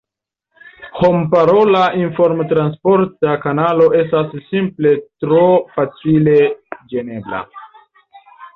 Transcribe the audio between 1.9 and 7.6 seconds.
informtransporta kanalo estas simple tro facile ĝenebla.